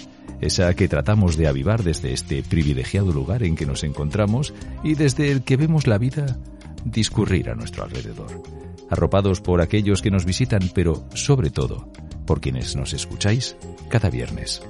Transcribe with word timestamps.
esa 0.41 0.73
que 0.75 0.87
tratamos 0.87 1.37
de 1.37 1.47
avivar 1.47 1.83
desde 1.83 2.13
este 2.13 2.43
privilegiado 2.43 3.11
lugar 3.11 3.43
en 3.43 3.55
que 3.55 3.65
nos 3.65 3.83
encontramos 3.83 4.53
y 4.83 4.93
desde 4.93 5.31
el 5.31 5.43
que 5.43 5.57
vemos 5.57 5.87
la 5.87 5.97
vida 5.97 6.37
discurrir 6.85 7.49
a 7.49 7.55
nuestro 7.55 7.83
alrededor, 7.83 8.43
arropados 8.89 9.41
por 9.41 9.59
aquellos 9.59 10.01
que 10.01 10.11
nos 10.11 10.25
visitan, 10.25 10.61
pero 10.73 11.05
sobre 11.15 11.49
todo 11.49 11.91
por 12.27 12.41
quienes 12.41 12.75
nos 12.75 12.93
escucháis 12.93 13.55
cada 13.89 14.09
viernes. 14.09 14.61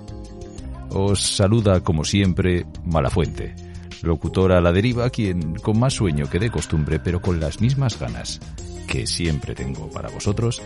Os 0.89 1.21
saluda 1.21 1.81
como 1.81 2.05
siempre 2.05 2.65
Malafuente 2.85 3.62
locutora 4.03 4.57
a 4.57 4.61
la 4.61 4.71
deriva, 4.71 5.09
quien 5.09 5.55
con 5.55 5.79
más 5.79 5.93
sueño 5.93 6.29
que 6.29 6.37
de 6.37 6.51
costumbre, 6.51 6.99
pero 6.99 7.21
con 7.21 7.39
las 7.39 7.61
mismas 7.61 7.97
ganas 7.99 8.39
que 8.87 9.07
siempre 9.07 9.55
tengo 9.55 9.89
para 9.89 10.09
vosotros, 10.09 10.61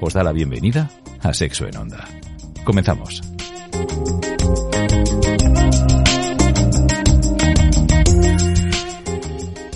os 0.00 0.12
da 0.12 0.22
la 0.22 0.32
bienvenida 0.32 0.90
a 1.20 1.32
Sexo 1.34 1.66
en 1.66 1.76
Onda. 1.76 2.06
Comenzamos. 2.64 3.22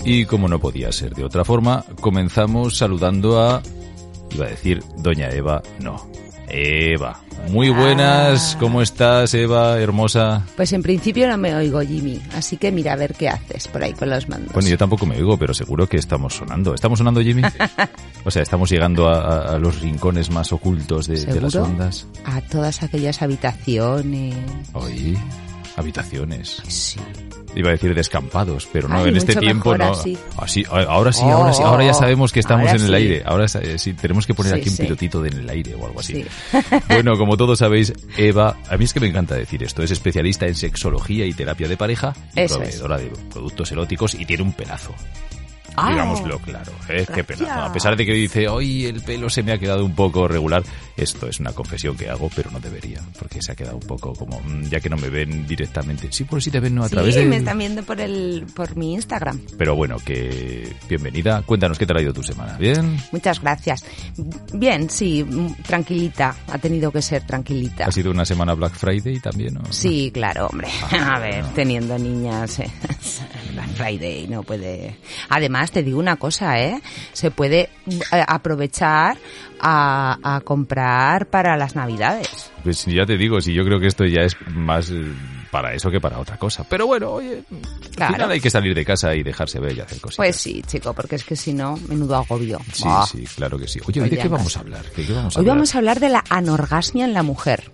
Y 0.05 0.25
como 0.25 0.47
no 0.47 0.59
podía 0.59 0.91
ser 0.91 1.13
de 1.13 1.23
otra 1.23 1.43
forma, 1.43 1.83
comenzamos 2.01 2.77
saludando 2.77 3.41
a... 3.41 3.61
iba 4.31 4.45
a 4.45 4.49
decir 4.49 4.83
Doña 4.97 5.29
Eva, 5.29 5.61
no, 5.81 6.09
Eva. 6.49 7.21
Muy 7.49 7.69
buenas, 7.69 8.57
¿cómo 8.59 8.81
estás, 8.81 9.33
Eva, 9.33 9.79
hermosa? 9.79 10.45
Pues 10.55 10.73
en 10.73 10.83
principio 10.83 11.27
no 11.27 11.37
me 11.37 11.55
oigo, 11.55 11.81
Jimmy, 11.81 12.21
así 12.33 12.57
que 12.57 12.71
mira 12.71 12.93
a 12.93 12.95
ver 12.95 13.13
qué 13.13 13.29
haces 13.29 13.67
por 13.67 13.83
ahí 13.83 13.93
con 13.93 14.09
los 14.09 14.27
mandos. 14.27 14.53
Bueno, 14.53 14.69
yo 14.69 14.77
tampoco 14.77 15.05
me 15.05 15.15
oigo, 15.15 15.37
pero 15.37 15.53
seguro 15.53 15.87
que 15.87 15.97
estamos 15.97 16.35
sonando. 16.35 16.73
¿Estamos 16.73 16.99
sonando, 16.99 17.21
Jimmy? 17.21 17.43
o 18.25 18.31
sea, 18.31 18.43
estamos 18.43 18.69
llegando 18.69 19.07
a, 19.07 19.55
a 19.55 19.59
los 19.59 19.79
rincones 19.81 20.29
más 20.29 20.51
ocultos 20.51 21.07
de, 21.07 21.25
de, 21.25 21.41
las 21.41 21.55
ondas. 21.55 22.07
A 22.25 22.41
todas 22.41 22.83
aquellas 22.83 23.21
habitaciones. 23.21 24.35
Oye, 24.73 25.17
habitaciones. 25.77 26.61
Sí. 26.67 26.99
Iba 27.55 27.69
a 27.69 27.71
decir 27.71 27.93
descampados, 27.95 28.67
pero 28.71 28.87
no, 28.87 28.99
Ay, 28.99 29.09
en 29.09 29.17
este 29.17 29.35
tiempo 29.35 29.71
mejor 29.71 29.79
no. 29.79 29.91
así. 29.99 30.17
Así, 30.37 30.65
ahora 30.69 31.11
sí, 31.11 31.23
ahora 31.23 31.51
sí, 31.53 31.63
ahora 31.63 31.83
ya 31.85 31.93
sabemos 31.93 32.31
que 32.31 32.39
estamos 32.39 32.69
en 32.69 32.75
el 32.81 32.87
sí. 32.87 32.93
aire. 32.93 33.23
Ahora 33.25 33.45
eh, 33.45 33.77
sí, 33.79 33.93
tenemos 33.93 34.25
que 34.27 34.33
poner 34.33 34.53
Sí, 34.53 34.59
aquí 34.61 34.69
un 34.69 34.77
pilotito 34.77 35.21
de 35.21 35.29
en 35.29 35.39
el 35.39 35.49
aire 35.49 35.75
o 35.75 35.85
algo 35.85 35.99
así. 35.99 36.23
Sí. 36.23 36.57
Bueno, 36.87 37.17
como 37.17 37.37
todos 37.37 37.59
sabéis, 37.59 37.93
Eva, 38.17 38.57
a 38.69 38.77
mí 38.77 38.85
es 38.85 38.93
que 38.93 38.99
me 38.99 39.07
encanta 39.07 39.35
decir 39.35 39.63
esto, 39.63 39.81
es 39.83 39.91
especialista 39.91 40.45
en 40.47 40.55
sexología 40.55 41.25
y 41.25 41.33
terapia 41.33 41.67
de 41.67 41.77
pareja, 41.77 42.13
y 42.35 42.41
Eso 42.41 42.61
es. 42.61 42.75
proveedora 42.77 42.97
de 42.97 43.11
productos 43.31 43.71
eróticos 43.71 44.13
y 44.15 44.25
tiene 44.25 44.43
un 44.43 44.53
pedazo. 44.53 44.93
Ah, 45.75 45.91
Digámoslo 45.91 46.39
claro, 46.39 46.71
¿eh? 46.89 47.05
qué 47.07 47.21
gracias. 47.23 47.25
pedazo. 47.39 47.61
A 47.61 47.73
pesar 47.73 47.95
de 47.95 48.05
que 48.05 48.13
dice, 48.13 48.47
hoy 48.47 48.85
el 48.85 49.01
pelo 49.01 49.29
se 49.29 49.43
me 49.43 49.51
ha 49.51 49.57
quedado 49.57 49.85
un 49.85 49.95
poco 49.95 50.27
regular, 50.27 50.63
esto 50.97 51.27
es 51.27 51.39
una 51.39 51.51
confesión 51.53 51.95
que 51.95 52.09
hago, 52.09 52.29
pero 52.35 52.51
no 52.51 52.59
debería, 52.59 53.01
porque 53.17 53.41
se 53.41 53.51
ha 53.51 53.55
quedado 53.55 53.75
un 53.77 53.87
poco 53.87 54.13
como, 54.13 54.39
mm, 54.41 54.63
ya 54.69 54.79
que 54.79 54.89
no 54.89 54.97
me 54.97 55.09
ven 55.09 55.47
directamente. 55.47 56.07
Sí, 56.11 56.23
por 56.25 56.41
si 56.41 56.51
te 56.51 56.59
ven 56.59 56.75
no 56.75 56.83
a 56.83 56.89
Sí, 56.89 56.95
través 56.95 57.15
de... 57.15 57.25
me 57.25 57.37
están 57.37 57.57
viendo 57.57 57.83
por 57.83 57.99
el 58.01 58.45
por 58.55 58.75
mi 58.75 58.93
Instagram. 58.93 59.39
Pero 59.57 59.75
bueno, 59.75 59.97
que 60.03 60.73
bienvenida. 60.87 61.41
Cuéntanos 61.43 61.77
qué 61.77 61.85
te 61.85 61.93
ha 61.93 61.95
traído 61.95 62.13
tu 62.13 62.23
semana, 62.23 62.57
¿bien? 62.57 62.97
Muchas 63.11 63.39
gracias. 63.41 63.83
Bien, 64.53 64.89
sí, 64.89 65.23
mm, 65.23 65.53
tranquilita. 65.63 66.35
Ha 66.51 66.57
tenido 66.57 66.91
que 66.91 67.01
ser 67.01 67.23
tranquilita. 67.25 67.85
¿Ha 67.85 67.91
sido 67.91 68.11
una 68.11 68.25
semana 68.25 68.53
Black 68.53 68.73
Friday 68.73 69.19
también? 69.19 69.57
o? 69.57 69.61
Sí, 69.71 70.11
claro, 70.13 70.47
hombre. 70.47 70.67
Ah, 70.91 71.07
A 71.15 71.19
ver, 71.19 71.43
teniendo 71.55 71.97
niñas, 71.97 72.59
eh, 72.59 72.69
Black 73.53 73.69
Friday 73.75 74.27
no 74.27 74.43
puede. 74.43 74.95
Además, 75.29 75.71
te 75.71 75.83
digo 75.83 75.99
una 75.99 76.15
cosa, 76.17 76.59
¿eh? 76.59 76.81
Se 77.13 77.31
puede 77.31 77.69
eh, 77.87 78.23
aprovechar 78.27 79.17
a, 79.61 80.17
a 80.23 80.41
comprar 80.41 81.27
para 81.27 81.57
las 81.57 81.75
Navidades. 81.75 82.51
Pues 82.63 82.85
ya 82.85 83.05
te 83.05 83.17
digo, 83.17 83.39
si 83.41 83.53
yo 83.53 83.63
creo 83.65 83.79
que 83.79 83.87
esto 83.87 84.05
ya 84.05 84.21
es 84.21 84.35
más 84.53 84.89
eh, 84.91 85.05
para 85.51 85.73
eso 85.73 85.89
que 85.89 85.99
para 86.01 86.19
otra 86.19 86.37
cosa. 86.37 86.63
Pero 86.69 86.87
bueno, 86.87 87.11
oye, 87.11 87.43
al 87.51 87.89
Claro. 87.95 88.13
final 88.13 88.31
hay 88.31 88.39
que 88.39 88.49
salir 88.49 88.73
de 88.75 88.85
casa 88.85 89.13
y 89.15 89.23
dejarse 89.23 89.59
ver 89.59 89.75
y 89.77 89.81
hacer 89.81 89.99
cositas. 89.99 90.17
Pues 90.17 90.35
sí, 90.37 90.61
chico, 90.65 90.93
porque 90.93 91.15
es 91.15 91.23
que 91.23 91.35
si 91.35 91.53
no, 91.53 91.77
menudo 91.87 92.15
agobio. 92.15 92.59
Sí, 92.73 92.87
sí, 93.11 93.23
claro 93.35 93.57
que 93.59 93.67
sí. 93.67 93.79
Oye, 93.85 93.99
¿hoy 94.01 94.05
Hoy 94.05 94.09
de 94.15 94.21
qué 94.21 94.27
vamos 94.29 94.55
a 94.55 94.59
hablar? 94.61 94.85
¿De 94.95 95.05
qué 95.05 95.13
vamos 95.13 95.35
a 95.35 95.39
Hoy 95.39 95.43
hablar? 95.43 95.55
vamos 95.57 95.75
a 95.75 95.77
hablar 95.79 95.99
de 95.99 96.09
la 96.09 96.23
anorgasmia 96.29 97.05
en 97.05 97.13
la 97.13 97.23
mujer. 97.23 97.71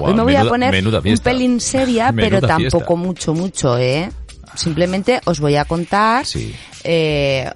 Hoy 0.00 0.14
me 0.14 0.22
voy 0.22 0.32
menuda- 0.32 0.46
a 0.46 0.48
poner 0.48 0.86
un 1.12 1.18
pelín 1.18 1.60
seria, 1.60 2.12
pero 2.16 2.38
fiesta. 2.40 2.46
tampoco 2.56 2.96
mucho, 2.96 3.34
mucho, 3.34 3.78
¿eh? 3.78 4.10
Simplemente 4.56 5.20
os 5.26 5.38
voy 5.40 5.56
a 5.56 5.64
contar 5.64 6.26
Sí. 6.26 6.54
eh, 6.84 7.50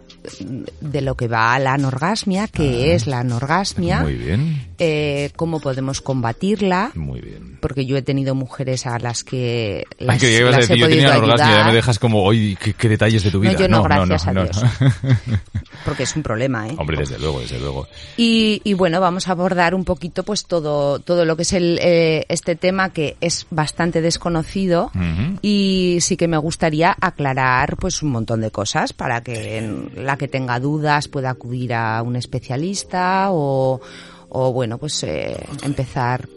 de 0.80 1.00
lo 1.00 1.16
que 1.16 1.28
va 1.28 1.58
la 1.58 1.72
anorgasmia, 1.74 2.46
qué 2.46 2.94
es 2.94 3.06
la 3.06 3.20
anorgasmia, 3.20 4.00
Ah. 4.00 4.02
Muy 4.02 4.14
bien, 4.16 4.66
eh, 4.78 5.30
cómo 5.34 5.60
podemos 5.60 6.00
combatirla, 6.02 6.90
muy 6.94 7.20
bien. 7.20 7.49
Porque 7.60 7.86
yo 7.86 7.96
he 7.96 8.02
tenido 8.02 8.34
mujeres 8.34 8.86
a 8.86 8.98
las 8.98 9.24
que 9.24 9.84
Ay, 10.00 10.06
las, 10.06 10.20
que 10.20 10.38
ibas 10.38 10.54
a 10.54 10.58
las 10.58 10.70
he 10.70 10.72
decir, 10.74 10.76
yo 10.76 10.88
tenía 10.88 11.18
orgasmo, 11.18 11.56
ya 11.56 11.64
me 11.64 11.74
dejas 11.74 11.98
como, 11.98 12.22
oye, 12.22 12.56
¿qué, 12.60 12.72
qué 12.72 12.88
detalles 12.88 13.22
de 13.22 13.30
tu 13.30 13.40
vida? 13.40 13.52
No, 13.52 13.58
yo 13.58 13.68
no, 13.68 13.82
gracias 13.82 14.26
a 14.26 14.32
no, 14.32 14.44
Dios. 14.44 14.64
porque 15.84 16.04
es 16.04 16.16
un 16.16 16.22
problema, 16.22 16.68
¿eh? 16.68 16.74
Hombre, 16.78 16.96
desde 16.98 17.18
luego, 17.18 17.40
desde 17.40 17.58
luego. 17.58 17.86
Y, 18.16 18.60
y 18.64 18.74
bueno, 18.74 19.00
vamos 19.00 19.28
a 19.28 19.32
abordar 19.32 19.74
un 19.74 19.84
poquito 19.84 20.24
pues 20.24 20.46
todo, 20.46 20.98
todo 20.98 21.24
lo 21.24 21.36
que 21.36 21.42
es 21.42 21.52
el, 21.52 21.78
eh, 21.80 22.24
este 22.28 22.56
tema 22.56 22.90
que 22.90 23.16
es 23.20 23.46
bastante 23.50 24.00
desconocido 24.00 24.90
y 25.42 25.98
sí 26.00 26.16
que 26.16 26.28
me 26.28 26.36
gustaría 26.36 26.96
aclarar 27.00 27.76
pues 27.76 28.02
un 28.02 28.10
montón 28.10 28.40
de 28.40 28.50
cosas 28.50 28.92
para 28.92 29.22
que 29.22 29.90
la 29.96 30.16
que 30.16 30.28
tenga 30.28 30.60
dudas 30.60 31.08
pueda 31.08 31.30
acudir 31.30 31.74
a 31.74 32.02
un 32.02 32.16
especialista 32.16 33.28
o, 33.30 33.80
o 34.28 34.52
bueno, 34.52 34.78
pues 34.78 35.02
eh, 35.04 35.36
empezar 35.62 36.28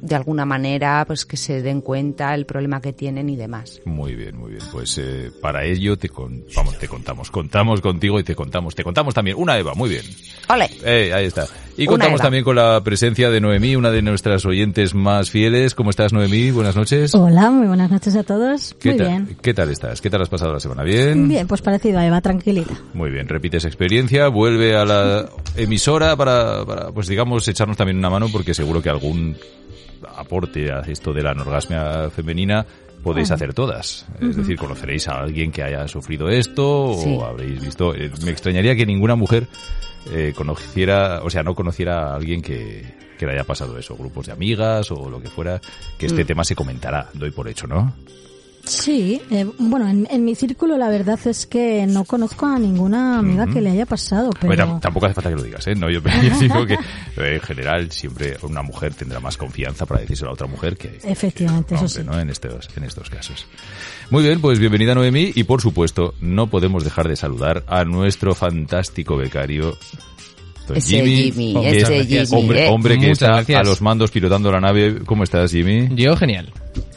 de 0.00 0.14
alguna 0.14 0.44
manera 0.44 1.04
pues 1.06 1.24
que 1.24 1.36
se 1.36 1.62
den 1.62 1.80
cuenta 1.80 2.34
el 2.34 2.46
problema 2.46 2.80
que 2.80 2.92
tienen 2.92 3.28
y 3.28 3.36
demás. 3.36 3.80
Muy 3.84 4.14
bien, 4.14 4.36
muy 4.36 4.52
bien. 4.52 4.62
Pues 4.72 4.98
eh, 4.98 5.30
para 5.40 5.64
ello 5.64 5.96
te, 5.96 6.08
con- 6.08 6.44
vamos, 6.54 6.78
te 6.78 6.86
contamos, 6.88 7.30
contamos 7.30 7.80
contigo 7.80 8.18
y 8.20 8.24
te 8.24 8.34
contamos, 8.34 8.74
te 8.74 8.84
contamos 8.84 9.14
también. 9.14 9.36
Una 9.38 9.58
Eva, 9.58 9.74
muy 9.74 9.88
bien. 9.90 10.02
¡Ole! 10.48 10.68
Eh, 10.84 11.12
ahí 11.14 11.26
está. 11.26 11.46
Y 11.78 11.82
Una 11.82 11.90
contamos 11.92 12.20
Eva. 12.20 12.24
también 12.26 12.44
con 12.44 12.56
la 12.56 12.82
presencia 12.82 13.30
de 13.30 13.40
Noemí, 13.40 13.76
una 13.76 13.90
de 13.90 14.00
nuestras 14.02 14.46
oyentes 14.46 14.94
más 14.94 15.30
fieles. 15.30 15.74
¿Cómo 15.74 15.90
estás, 15.90 16.12
Noemí? 16.12 16.50
Buenas 16.50 16.76
noches. 16.76 17.14
Hola, 17.14 17.50
muy 17.50 17.66
buenas 17.66 17.90
noches 17.90 18.16
a 18.16 18.22
todos. 18.22 18.74
¿Qué 18.80 18.90
Muy 18.90 18.98
tal, 18.98 19.06
bien. 19.08 19.36
¿Qué 19.42 19.52
tal 19.54 19.70
estás? 19.70 20.00
¿Qué 20.00 20.08
tal 20.08 20.22
has 20.22 20.28
pasado 20.28 20.52
la 20.52 20.60
semana? 20.60 20.82
¿Bien? 20.84 21.28
Bien, 21.28 21.46
pues 21.46 21.60
parecido 21.62 21.98
a 21.98 22.06
Eva, 22.06 22.20
tranquilita. 22.20 22.78
Muy 22.94 23.10
bien, 23.10 23.28
repites 23.28 23.64
experiencia, 23.64 24.28
vuelve 24.28 24.76
a 24.76 24.84
la 24.84 25.28
emisora 25.56 26.16
para, 26.16 26.64
para, 26.64 26.92
pues 26.92 27.08
digamos, 27.08 27.46
echarnos 27.48 27.76
también 27.76 27.98
una 27.98 28.10
mano 28.10 28.28
porque 28.32 28.54
seguro 28.54 28.80
que 28.80 28.88
algún 28.88 29.36
aporte 30.16 30.70
a 30.72 30.80
esto 30.80 31.12
de 31.12 31.22
la 31.22 31.30
anorgasmia 31.32 32.10
femenina 32.10 32.66
podéis 33.02 33.30
hacer 33.30 33.54
todas. 33.54 34.06
Es 34.20 34.36
decir, 34.36 34.56
conoceréis 34.56 35.06
a 35.08 35.20
alguien 35.20 35.52
que 35.52 35.62
haya 35.62 35.86
sufrido 35.86 36.28
esto 36.28 36.94
Sí. 37.00 37.16
o 37.16 37.24
habréis 37.24 37.60
visto... 37.60 37.94
eh, 37.94 38.10
me 38.24 38.30
extrañaría 38.32 38.74
que 38.74 38.84
ninguna 38.86 39.14
mujer 39.14 39.46
eh, 40.12 40.32
conociera, 40.36 41.20
o 41.22 41.30
sea, 41.30 41.42
no 41.44 41.54
conociera 41.54 42.10
a 42.10 42.16
alguien 42.16 42.42
que, 42.42 42.84
que 43.18 43.26
le 43.26 43.32
haya 43.32 43.44
pasado 43.44 43.78
eso, 43.78 43.96
grupos 43.96 44.26
de 44.26 44.32
amigas 44.32 44.90
o 44.90 45.08
lo 45.08 45.20
que 45.20 45.28
fuera, 45.28 45.60
que 45.98 46.06
este 46.06 46.24
tema 46.24 46.42
se 46.44 46.56
comentará, 46.56 47.08
doy 47.14 47.30
por 47.30 47.46
hecho, 47.48 47.66
¿no? 47.68 47.94
Sí, 48.66 49.22
eh, 49.30 49.46
bueno, 49.58 49.88
en, 49.88 50.08
en 50.10 50.24
mi 50.24 50.34
círculo 50.34 50.76
la 50.76 50.88
verdad 50.88 51.18
es 51.26 51.46
que 51.46 51.86
no 51.86 52.04
conozco 52.04 52.46
a 52.46 52.58
ninguna 52.58 53.18
amiga 53.20 53.46
que 53.46 53.60
le 53.60 53.70
haya 53.70 53.86
pasado, 53.86 54.30
pero... 54.40 54.48
Bueno, 54.48 54.66
tam- 54.76 54.80
tampoco 54.80 55.06
hace 55.06 55.14
falta 55.14 55.30
que 55.30 55.36
lo 55.36 55.42
digas, 55.44 55.64
¿eh? 55.68 55.74
No, 55.76 55.88
yo, 55.88 56.00
yo 56.22 56.38
digo 56.40 56.66
que 56.66 56.74
eh, 56.74 57.34
en 57.36 57.40
general 57.40 57.92
siempre 57.92 58.36
una 58.42 58.62
mujer 58.62 58.92
tendrá 58.94 59.20
más 59.20 59.36
confianza 59.36 59.86
para 59.86 60.00
decírselo 60.00 60.30
a 60.30 60.34
otra 60.34 60.48
mujer 60.48 60.76
que, 60.76 60.98
Efectivamente, 61.04 61.76
que 61.76 61.80
un 61.80 61.86
eso 61.86 62.00
hombre, 62.00 62.12
sí. 62.12 62.16
¿no? 62.16 62.20
En 62.20 62.28
estos, 62.30 62.68
en 62.76 62.82
estos 62.84 63.08
casos. 63.08 63.46
Muy 64.10 64.24
bien, 64.24 64.40
pues 64.40 64.58
bienvenida 64.58 64.94
Noemí 64.96 65.30
y 65.34 65.44
por 65.44 65.60
supuesto 65.62 66.14
no 66.20 66.48
podemos 66.48 66.82
dejar 66.82 67.06
de 67.08 67.14
saludar 67.14 67.62
a 67.68 67.84
nuestro 67.84 68.34
fantástico 68.34 69.16
becario. 69.16 69.76
Ese 70.74 71.04
Jimmy, 71.06 71.54
que 71.54 71.78
ese 71.78 71.98
es 72.00 72.08
Jimmy, 72.08 72.42
hombre, 72.42 72.66
eh. 72.66 72.70
hombre 72.70 72.94
que 72.94 73.06
Muchas 73.06 73.12
está 73.22 73.32
gracias. 73.34 73.60
a 73.60 73.62
los 73.62 73.80
mandos 73.80 74.10
pilotando 74.10 74.50
la 74.50 74.58
nave. 74.60 74.98
¿Cómo 75.06 75.22
estás, 75.22 75.52
Jimmy? 75.52 75.88
Yo, 75.94 76.16
genial. 76.16 76.52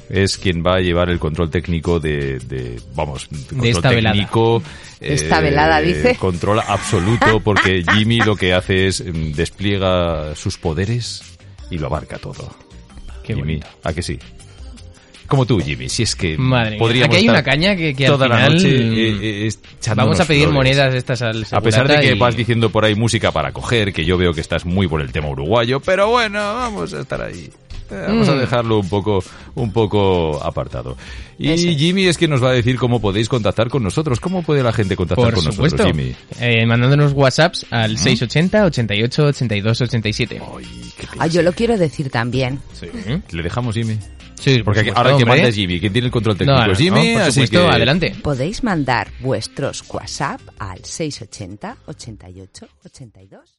Es 0.09 0.37
quien 0.37 0.63
va 0.65 0.75
a 0.75 0.79
llevar 0.79 1.09
el 1.09 1.19
control 1.19 1.49
técnico 1.49 1.99
de, 1.99 2.39
de 2.39 2.79
vamos, 2.95 3.27
control 3.27 3.65
esta 3.67 3.89
velada. 3.91 4.13
técnico, 4.15 4.63
esta 4.99 5.39
velada, 5.39 5.79
dice. 5.81 6.15
Control 6.15 6.59
absoluto, 6.67 7.39
porque 7.41 7.83
Jimmy 7.95 8.19
lo 8.19 8.35
que 8.35 8.53
hace 8.53 8.87
es 8.87 9.03
mm, 9.05 9.33
despliega 9.33 10.35
sus 10.35 10.57
poderes 10.57 11.21
y 11.69 11.77
lo 11.77 11.87
abarca 11.87 12.17
todo. 12.17 12.53
Qué 13.23 13.33
Jimmy, 13.35 13.41
bonito. 13.41 13.67
¿a 13.83 13.93
que 13.93 14.01
sí? 14.01 14.17
Como 15.27 15.45
tú, 15.45 15.59
Jimmy, 15.59 15.87
si 15.89 16.01
es 16.01 16.15
que 16.15 16.35
Madre 16.39 16.77
podríamos 16.79 17.15
Aquí 17.15 17.23
hay 17.23 17.29
una 17.29 17.43
caña 17.43 17.75
que, 17.75 17.93
que 17.93 18.07
al 18.07 18.13
toda 18.13 18.27
la 18.27 18.49
noche 18.49 18.67
mm, 18.67 18.93
eh, 18.93 19.17
eh, 19.21 19.51
echándonos 19.77 19.95
Vamos 20.17 20.19
a 20.21 20.25
pedir 20.25 20.41
flores. 20.47 20.55
monedas 20.55 20.95
estas 20.95 21.21
al 21.21 21.45
A 21.51 21.61
pesar 21.61 21.87
de 21.87 21.99
que 21.99 22.15
y- 22.15 22.17
vas 22.17 22.35
diciendo 22.35 22.71
por 22.71 22.83
ahí 22.83 22.95
música 22.95 23.31
para 23.31 23.51
coger, 23.51 23.93
que 23.93 24.03
yo 24.03 24.17
veo 24.17 24.33
que 24.33 24.41
estás 24.41 24.65
muy 24.65 24.87
por 24.87 25.01
el 25.01 25.11
tema 25.11 25.27
uruguayo, 25.29 25.79
pero 25.81 26.09
bueno, 26.09 26.39
vamos 26.39 26.91
a 26.95 27.01
estar 27.01 27.21
ahí. 27.21 27.47
Vamos 27.89 28.29
a 28.29 28.35
Mm. 28.35 28.39
dejarlo 28.39 28.79
un 28.79 28.89
poco, 28.89 29.23
un 29.55 29.71
poco 29.71 30.41
apartado. 30.43 30.95
Y 31.37 31.49
Eso. 31.51 31.69
Jimmy 31.77 32.05
es 32.07 32.17
quien 32.17 32.31
nos 32.31 32.43
va 32.43 32.49
a 32.49 32.53
decir 32.53 32.77
cómo 32.77 32.99
podéis 33.01 33.29
contactar 33.29 33.69
con 33.69 33.81
nosotros. 33.83 34.19
¿Cómo 34.19 34.43
puede 34.43 34.61
la 34.63 34.73
gente 34.73 34.95
contactar 34.95 35.25
Por 35.33 35.33
con 35.35 35.43
supuesto. 35.51 35.77
nosotros, 35.83 35.97
Jimmy? 36.05 36.15
Eh, 36.39 36.65
mandándonos 36.65 37.13
WhatsApps 37.13 37.65
al 37.71 37.97
680 37.97 38.65
88 38.65 39.23
82 39.25 39.81
87. 39.81 40.39
Ay, 40.57 40.65
Ah, 41.17 41.27
yo 41.27 41.41
lo 41.41 41.53
quiero 41.53 41.77
decir 41.77 42.09
también. 42.09 42.59
Sí. 42.73 42.87
¿Le 43.31 43.43
dejamos 43.43 43.73
Jimmy? 43.75 43.97
Sí, 44.35 44.55
por 44.57 44.65
Porque 44.65 44.79
supuesto, 44.81 44.97
ahora 45.01 45.17
que 45.17 45.25
manda 45.25 45.47
es 45.49 45.55
Jimmy, 45.55 45.79
quien 45.81 45.91
tiene 45.91 46.05
el 46.07 46.11
control 46.11 46.37
técnico 46.37 46.59
No, 46.59 46.65
no, 46.67 46.71
es 46.71 46.77
Jimmy, 46.77 47.07
no, 47.09 47.13
por 47.13 47.21
así 47.23 47.31
supuesto, 47.31 47.59
que 47.67 47.75
adelante. 47.75 48.15
Podéis 48.21 48.63
mandar 48.63 49.07
vuestros 49.19 49.83
WhatsApp 49.89 50.39
al 50.59 50.83
680 50.85 51.75
88 51.87 52.67
82. 52.85 53.58